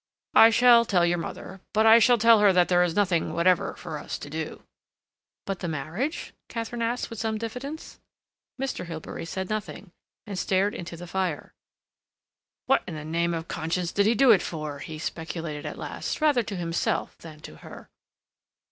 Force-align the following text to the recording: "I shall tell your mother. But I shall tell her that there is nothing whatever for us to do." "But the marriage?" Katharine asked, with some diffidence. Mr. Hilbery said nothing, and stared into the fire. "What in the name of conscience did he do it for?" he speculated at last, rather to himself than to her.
"I 0.33 0.49
shall 0.49 0.83
tell 0.83 1.05
your 1.05 1.19
mother. 1.19 1.61
But 1.73 1.85
I 1.85 1.99
shall 1.99 2.17
tell 2.17 2.39
her 2.39 2.51
that 2.53 2.69
there 2.69 2.81
is 2.81 2.95
nothing 2.95 3.33
whatever 3.33 3.75
for 3.75 3.99
us 3.99 4.17
to 4.17 4.31
do." 4.31 4.63
"But 5.45 5.59
the 5.59 5.67
marriage?" 5.67 6.33
Katharine 6.49 6.81
asked, 6.81 7.11
with 7.11 7.19
some 7.19 7.37
diffidence. 7.37 7.99
Mr. 8.59 8.87
Hilbery 8.87 9.25
said 9.27 9.47
nothing, 9.47 9.91
and 10.25 10.39
stared 10.39 10.73
into 10.73 10.97
the 10.97 11.05
fire. 11.05 11.53
"What 12.65 12.81
in 12.87 12.95
the 12.95 13.05
name 13.05 13.35
of 13.35 13.47
conscience 13.47 13.91
did 13.91 14.07
he 14.07 14.15
do 14.15 14.31
it 14.31 14.41
for?" 14.41 14.79
he 14.79 14.97
speculated 14.97 15.67
at 15.67 15.77
last, 15.77 16.19
rather 16.19 16.41
to 16.41 16.55
himself 16.55 17.15
than 17.19 17.39
to 17.41 17.57
her. 17.57 17.91